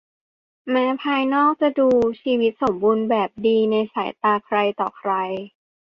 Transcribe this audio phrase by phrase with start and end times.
[0.71, 1.89] แม้ภายนอกจะดู
[2.21, 5.11] ชีวิตสมบูรณ์แบบดีในสายตาใครต่อใคร